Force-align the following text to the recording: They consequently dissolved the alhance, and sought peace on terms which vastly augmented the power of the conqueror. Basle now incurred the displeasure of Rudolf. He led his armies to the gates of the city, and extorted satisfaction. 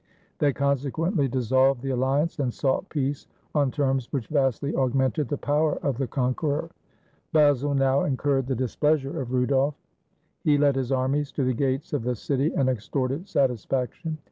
They 0.39 0.51
consequently 0.51 1.27
dissolved 1.27 1.83
the 1.83 1.91
alhance, 1.91 2.39
and 2.39 2.51
sought 2.51 2.89
peace 2.89 3.27
on 3.53 3.69
terms 3.69 4.11
which 4.11 4.29
vastly 4.29 4.75
augmented 4.75 5.27
the 5.29 5.37
power 5.37 5.75
of 5.83 5.99
the 5.99 6.07
conqueror. 6.07 6.71
Basle 7.33 7.75
now 7.75 8.05
incurred 8.05 8.47
the 8.47 8.55
displeasure 8.55 9.21
of 9.21 9.31
Rudolf. 9.31 9.75
He 10.43 10.57
led 10.57 10.75
his 10.75 10.91
armies 10.91 11.31
to 11.33 11.43
the 11.43 11.53
gates 11.53 11.93
of 11.93 12.01
the 12.01 12.15
city, 12.15 12.51
and 12.55 12.67
extorted 12.67 13.27
satisfaction. 13.27 14.17